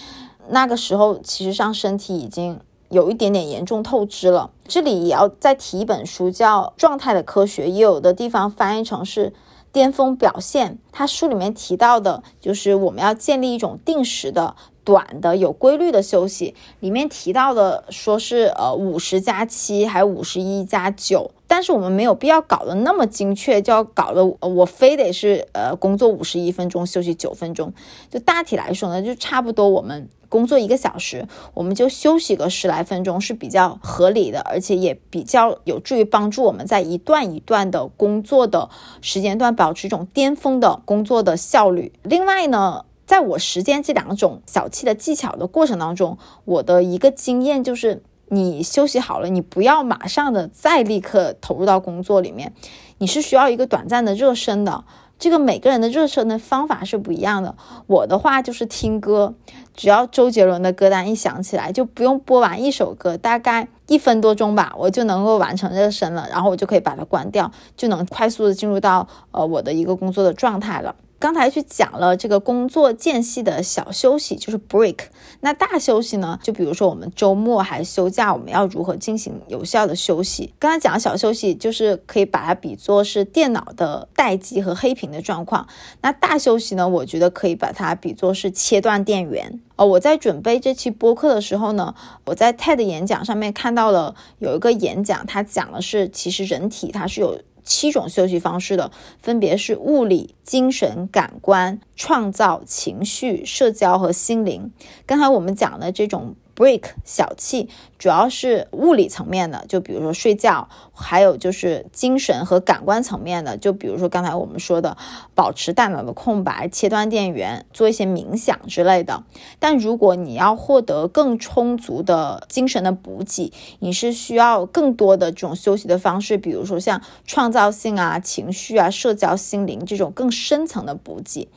[0.48, 2.58] 那个时候，其实上身体已经
[2.90, 4.50] 有一点点严重透支了。
[4.66, 9.32] 这里也要再提一本书，叫《状态的科学》，也有的地方翻译成是
[9.72, 10.78] “巅峰表现”。
[10.92, 14.56] 它书里面提到的就是我们要建立一种定时的。
[14.84, 27.70] 短的有规律的休息，里面提到的说是呃五十加七，还有五十一加九，但是我们没有必要搞得那么精确，就要搞得我非得是呃工作五十一分钟休息九分钟，
[28.08, 38.68] 就大体来说呢，就差不多我们工作一个小时，我们就休息个十来分钟是比较合理的，而且也比较有助于帮助我们在一段一段的工作的
[39.00, 41.92] 时间段保持一种巅峰的工作的效率。
[42.02, 42.84] 另外呢。
[43.08, 52.52] 在我实践这两种小气的技巧的过程当中，我的一个经验就是，你休息好了，你不要马上的再立刻投入到工作里面，
[52.98, 54.84] 你是需要一个短暂的热身的。
[55.18, 57.54] 这个每个人的热身的方法是不一样的。
[57.86, 59.34] 我的话就是听歌，
[59.74, 70.94] 只要周杰伦的歌单一响起来，就不用播完一首歌，大概一分多钟吧，我就能够完成热身了，然后我就可以把它关掉，就能快速的进入到呃我的一个工作的状态了。
[71.18, 74.98] 刚才去讲了这个工作间隙的小休息，就是 break。
[75.40, 76.38] 那大休息呢？
[76.42, 80.54] 就比如说我们周末还休假，我们要如何进行有效的休息？
[80.60, 85.66] 刚才讲的小休息，就是可以把它比作是电脑的待机和黑屏的状况。
[86.02, 86.88] 那大休息呢？
[86.88, 89.60] 我觉得可以把它比作是切断电源。
[89.74, 91.94] 哦，我在准备这期播客的时候呢，
[92.26, 97.40] 我在 TED 演讲上面看到了有一个演讲，他讲的是其实人体它是有。
[97.68, 104.72] 七种休息方式的，分别是物理、精神、感官、创造、情绪、社交和心灵。
[105.06, 106.34] 刚才我们讲的这种。
[106.58, 107.68] Break 小气
[107.98, 114.96] 主要是物理层面的，就比如说睡觉，还有就是精神和感官层面的，就比如说刚才我们说的，
[115.34, 119.24] 保持大脑的空白，切断电源，做一些冥想之类的。
[119.58, 131.48] 但如果你要获得更充足的精神的补给，你是需要更多的这种休息的方式，比如说像创造性啊、情绪啊、社交、心灵这种更深层的补给。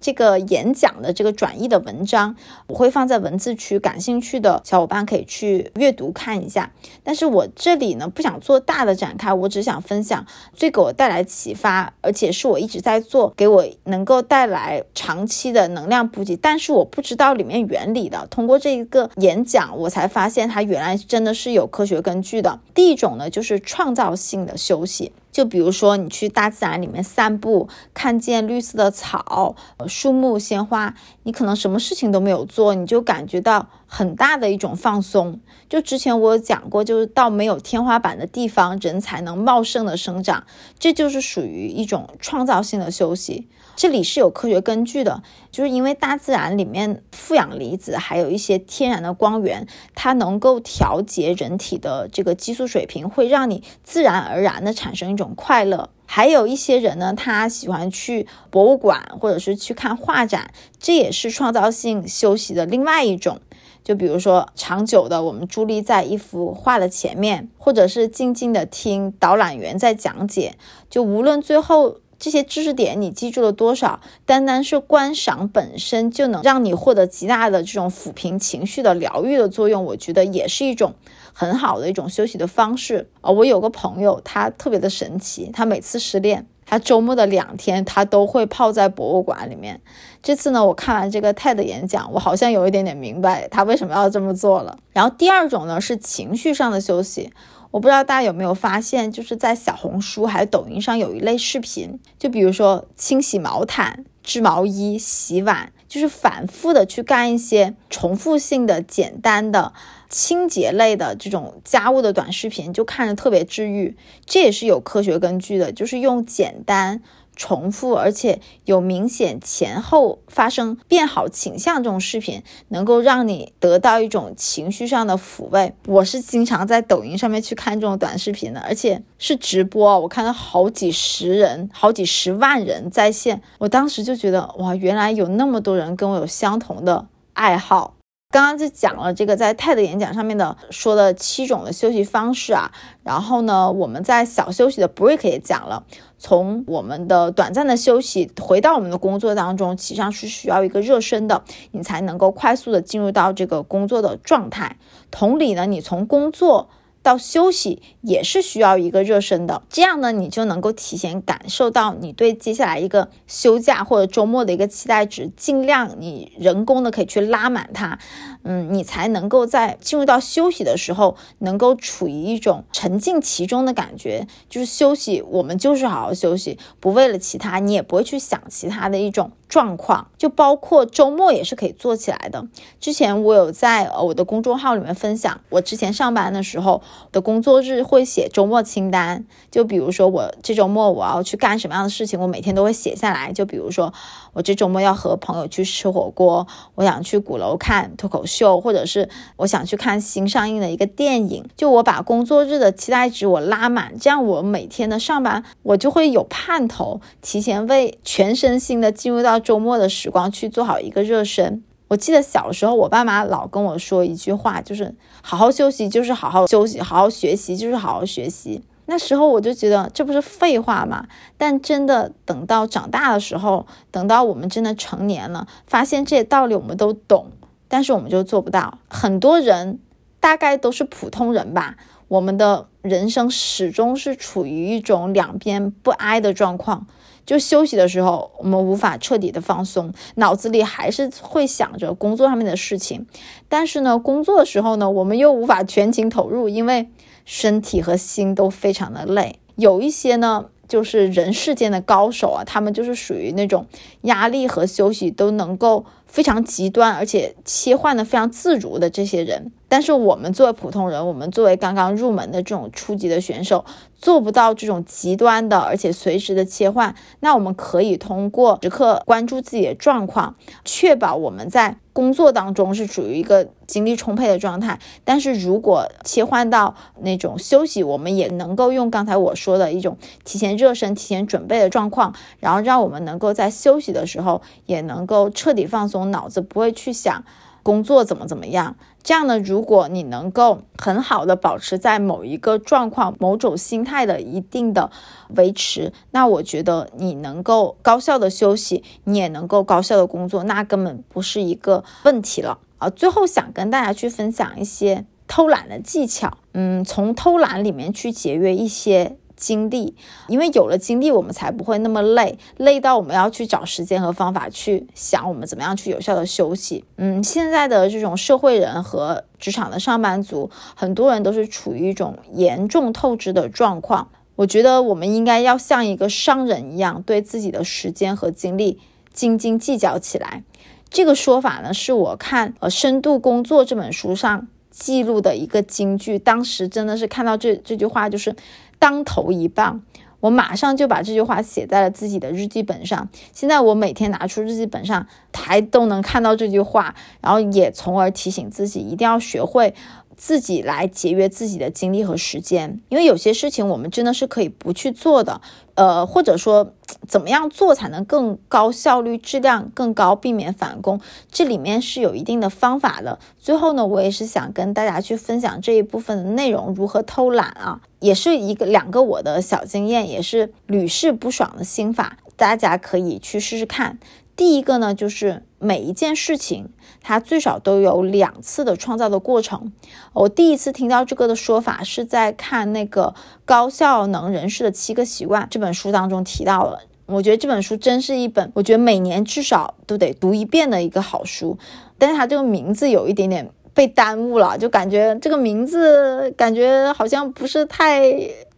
[0.00, 2.34] 这个演讲的这个转译的文章，
[2.68, 6.72] 我会放在文字区，感兴趣的小伙伴可以去阅读看一下。
[7.04, 16.36] 但是我这里呢，不想做大的展开，我只想分享最给我带来启发，而且是我一直在做，给我能够带来长期的能量补给。
[16.36, 22.58] 但是我不知道里面原理的，通过这一个演讲，我才发现它原来真的是有科学根据的。
[22.74, 25.12] 第一种呢，就是创造性的休息。
[25.40, 29.56] 就比如说，你去大自然里面散步，看见绿色的草、
[29.88, 35.38] 树木、鲜花，你可能什么事情都没有做，你就感觉到很大的一种放松。
[35.68, 40.44] 就之前我有讲过，就是到没有天花板的地方，人才能茂盛的生长，
[40.78, 43.48] 这就是属于一种创造性的休息。
[43.76, 55.90] 这里是有科学根据的，就是因为大自然里面负氧离子还有一些天然的光源，它能够调节人体的这个激素水平，会让你自然而然的产生一种快乐。
[56.12, 63.40] 还有一些人呢，他喜欢去博物馆或者是去看画展，这也是创造性休息的另外一种。
[63.84, 70.56] 就比如说长久的我们伫立在一幅画的前面，或者是静静的听导览员在讲解，
[70.90, 71.98] 就无论最后。
[72.22, 73.98] 这些知识点你记住了多少？
[74.26, 80.92] 单单是观赏本身就能让你获得极大的这种抚平情绪的疗愈的作用，我觉得也是一种
[81.40, 83.30] 很好的一种休息的方式啊。
[83.30, 89.80] 我有个朋友，他特别的神奇，他每次失恋，他周末的两天他都会泡在博物馆里面。
[90.22, 94.76] 这次呢，我看完这个 TED 演讲，我好像有一点点明白他为什么要这么做了。
[94.92, 97.32] 然后第二种呢是情绪上的休息。
[97.70, 109.72] 我不知道大家有没有发现，就是在小红书还有抖音上有一类视频，就比如说清洗毛毯、织毛衣、洗碗，就是反复的去干一些重复性的、简单的
[110.10, 113.96] 清洁类的这种家务的短视频，就看着特别治愈。
[114.26, 117.00] 这也是有科学根据的，就是用简单。
[117.36, 125.72] 重复而且有明显前后发生变好倾向这种视频，能够让你得到一种情绪上的抚慰。
[125.86, 133.40] 我是经常在抖音上面去看这种短视频的，而且是直播，我看到好几十人、好几十万人在线。
[133.56, 137.94] 我当时就觉得，哇，原来有那么多人跟我有相同的爱好。
[138.32, 142.70] 刚刚就讲了这个在 TED 演讲上面的说的七种的休息方式啊，
[143.02, 145.84] 然后呢，我们在小休息的 break 也讲了，
[146.16, 154.76] 从我们的短暂的休息回到我们的工作当中，实上是需要一个热身的，你才能够快速的进入到这个工作的状态。
[155.10, 156.70] 同理呢，你从工作。
[157.02, 167.98] 到休息也是需要一个热身的，这样呢，你就能够提前感受到你对接下来一个休假或者周末的一个期待值，尽量你人工的可以去拉满它，
[168.42, 179.32] 嗯，你才能够在进入到休息的时候，能够处于一种沉浸其中的感觉，就是休息，我们就是好好休息，不为了其他，你也不会去想其他的一种。
[179.50, 182.46] 状况就包括周末也是可以做起来的。
[182.78, 186.80] 之前我有在呃我的公众号里面分享，我之前上班的时候
[187.10, 189.26] 的工作日会写周末清单。
[189.50, 193.32] 就比如说我这周末我要去干什么样的事情，我每天都会写下来。
[193.32, 193.92] 就比如说
[194.32, 201.44] 我这周末要和朋友去吃火锅，我想去鼓楼看脱口秀，或者是我想去看新上映的一个电影。
[201.56, 209.40] 就我把工作日的期待值我拉满，这样我每天的上班我就会有盼头，提前为全身心的进入到。
[209.40, 211.64] 周末的时光去做好一个热身。
[211.88, 218.62] 我记得小时候，我爸妈老跟我说一句话，就是好好休息就是好好休息，好好学习就是好好学习。
[218.90, 221.06] 那时候我就觉得这不是废话吗？
[221.38, 227.30] 但真的等到长大的时候，等到我们真的成年了，发现这些道理我们都懂，
[227.68, 228.78] 但是我们就做不到。
[228.88, 229.78] 很多人
[230.18, 231.76] 大概都是普通人吧，
[232.08, 236.88] 我们的人生始终是处于一种两边不挨的状况。
[237.24, 243.06] 就休息的时候，我们无法彻底的放松，脑子里还是会想着工作上面的事情。
[243.48, 246.90] 但是呢，工作的时候呢，我们又无法全情投入，因为
[247.24, 249.38] 身体和心都非常的累。
[249.56, 253.66] 有一些呢，就是人世间的高手啊，他们就是属于那种
[254.02, 259.52] 压力和休息都能够非常极端，而且切换的非常自如的这些人。
[259.68, 263.64] 但是我们作为普通人，我们作为刚刚入门的这种初级的选手，
[264.00, 266.94] 做不到这种极端的，而且随时的切换。
[267.20, 270.34] 那我们可以通过时刻关注自己的状况，
[270.64, 274.78] 确保我们在工作当中是处于一个精力充沛的状态。
[275.04, 287.22] 但是如果切换到那种休息，我们也能够用刚才我说的一种提前热身、提前准备的状况，然后让我们能够在休息的时候也能够彻底放松，脑子不会去想。
[287.62, 288.76] 工作怎么怎么样？
[289.02, 289.38] 这样呢？
[289.38, 294.90] 如果你能够很好的保持在某一个状况、某种心态的一定的
[295.36, 302.90] 维持，那我觉得你能够高效的休息，你也能够高效的工作，那根本不是一个问题了啊！
[302.90, 309.16] 最后想跟大家去分享一些偷懒的技巧，嗯，从偷懒里面去节约一些。
[309.40, 309.96] 精力，
[310.28, 316.84] 因为有了精力，我们才不会那么累，累到我们要去找时间和方法去想我们怎么样去有效的休息。
[316.98, 324.10] 嗯，现在的这种社会人和职场的上班族，很多人都是处于一种严重透支的状况。
[324.36, 328.78] 我觉得我们应该要像一个商人一样，对自己的时间和精力
[329.12, 330.44] 斤斤计较起来。
[330.90, 336.18] 这个说法呢，是我看呃《深度工作》这本书上记录的一个金句。
[336.18, 338.36] 当时真的是看到这这句话，就是。
[338.80, 339.82] 当头一棒，
[340.18, 343.08] 我马上就把这句话写在了自己的日记本上。
[343.32, 349.74] 现在我每天拿出日记本上，还都能看到这句话，然后也从而提醒自己一定要学会
[350.20, 355.40] 自己来节约自己的精力和时间，因为有些事情我们真的是可以不去做的。
[355.76, 356.74] 呃，或者说
[357.08, 361.00] 怎么样做才能更高效率、质量更高，避免返工？
[361.32, 363.18] 这里面是有一定的方法的。
[363.38, 373.98] 最后呢，我也是想跟大家去分享这一部分的内容，如何偷懒啊，也是一个两个我的小经验，也是屡试不爽的心法，大家可以去试试看。
[374.40, 376.70] 第一个呢，就是每一件事情，
[377.02, 379.70] 它最少都有两次的创造的过程。
[380.14, 383.14] 我第一次听到这个的说法，是在看那个
[383.44, 386.78] 《高效能人士的七个习惯》这本书当中提到了。
[387.04, 391.58] 我觉得这本书真是一本，我觉得每年至少都得读一遍的一个好书。
[391.98, 398.00] 但是它这个名字有一点点被耽误了，就感觉这个名字感觉好像不是太。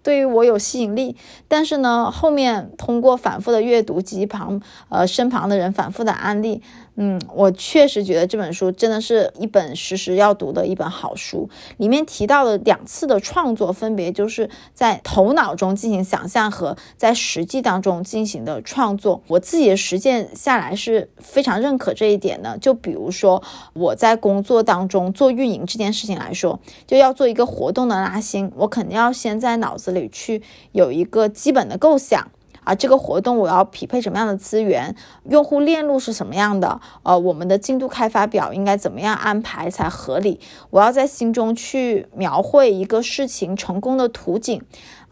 [0.03, 6.63] 对于我有吸引力，但是呢，后面通过反复的阅读及旁呃身旁的人反复的安利，
[6.97, 11.49] 嗯，我确实觉得这本书真的是一本时时要读的一本好书。
[11.78, 19.22] 里面提到的两次的创作，分别就是在头脑中进行想象和在实际当中进行的创作。
[19.28, 22.59] 我自己的实践下来是非常认可这一点的。
[22.59, 32.30] 就比如说我在工作当中做运营这件事情来说，就要做一个活动的拉新，我肯定要先在脑子里去有一个基本的构想。
[32.65, 34.95] 啊，这个活动我要匹配什么样的资源？
[35.25, 36.81] 用户链路是什么样的？
[37.03, 40.41] 呃，我们的进度开发表应该怎么样安排才合理？
[40.71, 44.63] 我要在心中去描绘一个事情成功的图景。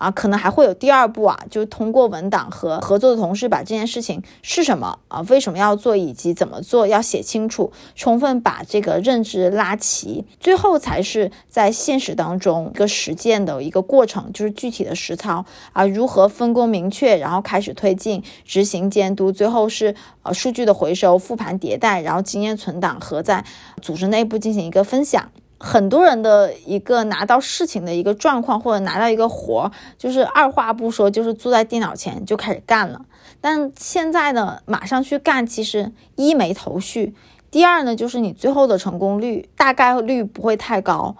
[0.00, 15.44] 啊，可能还会有第二步啊，就是通过文档和合作的同事把这件事情是什么啊，为什么要做，以及怎么做要写清楚，充分把这个认知拉齐，最后才是在现实当中一个实践的一个过程，就是具体的实操
[15.74, 23.44] 啊，如何分工明确，然后开始推进执行监督，最后是呃数据的回收、复盘迭代，然后经验存档和在
[23.82, 25.30] 组织内部进行一个分享。
[25.62, 33.04] 很多人的一个拿到事情的一个状况，或者拿到一个活儿，就是二话不说，就是坐在电脑前就开始干了。
[33.42, 37.14] 但现在呢，马上去干，其实一没头绪，
[37.50, 41.14] 第二呢，就是你最后的成功率大概率不会太高。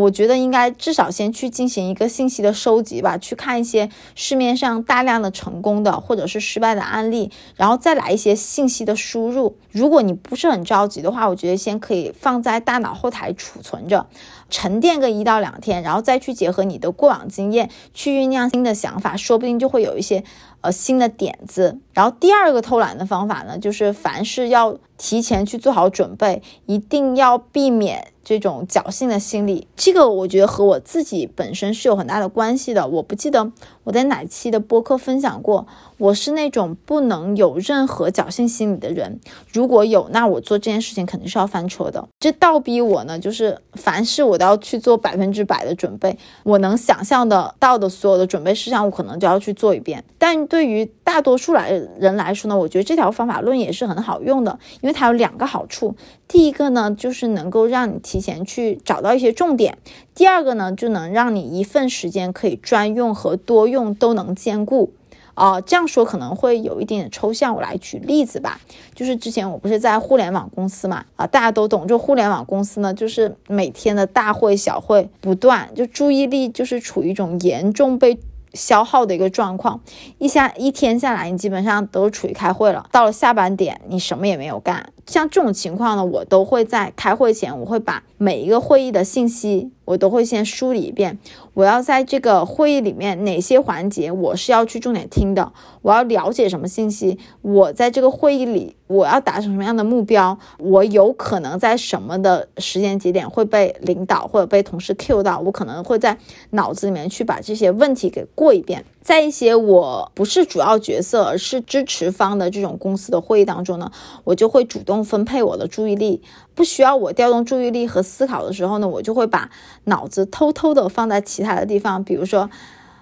[0.00, 9.56] 我觉得应该至少先去进行一个信息的收集吧，去看一些市面上大量的成功的或者是失败的案例，然后再来一些信息的输入。
[9.70, 14.06] 如果你不是很着急的话，我觉得先可以放在大脑后台储存着，
[14.50, 20.24] 沉淀个一到两天，然后再去结合你的过往经验去酝酿新的想法，说不定就会有一些
[20.60, 21.78] 呃新的点子。
[21.92, 28.08] 然后第二个偷懒的方法呢，就是凡事要提前去做好准备，一定要避免。
[28.24, 32.88] 这种侥幸的心理，这个我觉得和我自己本身是有很大的关系的。
[32.88, 33.52] 我不记得
[33.84, 35.66] 我在哪期的播客分享过，
[35.96, 39.20] 我是那种不能有任何侥幸心理的人。
[39.52, 42.08] 如果有，那我做这件事情肯定是要翻车的。
[42.18, 46.18] 这倒逼我呢，就是凡事我都要去做百分之百的准备。
[46.42, 50.02] 我能想象的到的所有的准备事项，我可能就要去做一遍。
[50.18, 55.94] 但对于大多数来人来说呢，我觉得这条方法论也是很好用的，因为它有两个好处。
[56.26, 59.74] 第一个呢，就是能够让你提前去找到一些重点；
[60.14, 64.92] 第二个呢，就能让你一份时间可以专用和多用都能兼顾。
[65.34, 68.60] 啊，这样说可能会有一点点抽象，我来举例子吧。
[68.94, 78.18] 就是之前我不是在互联网公司嘛，啊，大家都懂，就互联网公司呢，就是每天的大会小会不断，就注意力就是处于一种严重被。
[78.54, 79.80] 消耗的一个状况，
[80.18, 82.86] 一下一天下来，你基本上都处于开会了。
[82.92, 84.92] 到了下班点，你什么也没有干。
[85.06, 89.70] 像这种情况呢，我都会在开会前，我会把每一个会议的信息。
[89.84, 91.18] 我都会先梳理一遍，
[91.52, 95.52] 我要在这个会议里面哪些环节我是要去重点听的，
[95.82, 106.16] 我要了解什么信息，我在这个会议里我要达成什么样的目标，我有可能在什么的时间节点会被领导或者被同事 Q 到，我可能会在
[106.52, 108.86] 脑子里面去把这些问题给过一遍。
[109.04, 113.92] 在一些我不是主要角色，而是支持方的这种公司的会议当中呢，
[114.24, 116.22] 我就会主动分配我的注意力。
[116.54, 119.50] 不需要我调动注意力和思考的时候呢，我就会把
[119.84, 122.02] 脑子偷偷的放在其他的地方。
[122.02, 122.48] 比如说，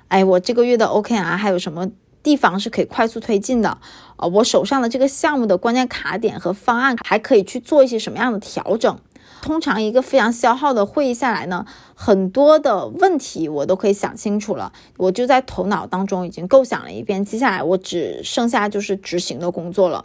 [0.08, 1.88] 哎，我这个月的 OKR 还有什么
[2.22, 3.78] 地方是可以快速推进的？
[4.16, 8.98] 呃，我手上的这个项目的关键卡点和方案还可以去做一些什么样的调整？
[9.40, 20.04] 通常一个非常消耗的会议下来呢，很多的问题我都可以想清楚了，我就在头脑当中已经构想了一遍，接下来我只剩下就是执行的工作了。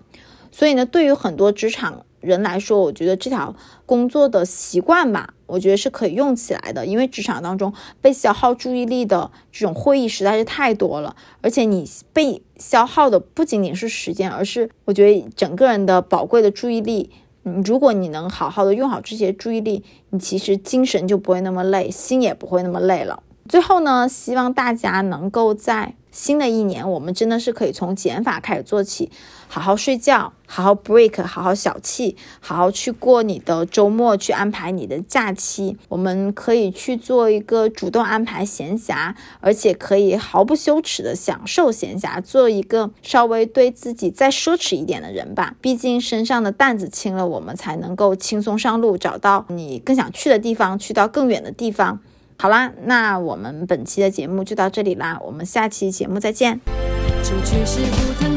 [0.52, 3.56] 所以呢，对于很多职场人来说，我觉得这条
[3.86, 17.10] 工作的习惯吧，我觉得是可以用起来的，因为职场当中被消耗注意力的这种会议实在是太多了，而且你被消耗的不仅仅是时间，而是我觉得整个人的宝贵的注意力。
[17.64, 23.24] 如果你能好好的用好这些注意力，你其实精神就不会那么累，心也不会那么累了。
[23.48, 25.96] 最后呢，希望大家能够在。
[26.10, 29.12] 新的一年，我们真的是可以从减法开始做起，
[29.50, 35.78] 好好睡觉，好好 break，好好小气，好好去过你的周末，去安排你的假期。
[35.88, 45.56] 我们可以去做一个主动安排闲暇，而且可以毫不羞耻的享受闲暇，做一个稍微对自己再奢侈一点的人吧。
[45.62, 52.00] 毕竟身上的担子轻了，我们才能够轻松上路，找到你更想去的地方，去到更远的地方。
[52.38, 56.60] 好啦，那我们本期的节目就到这里啦，我们下期节目再见。
[57.24, 57.34] 是
[57.82, 58.37] 不存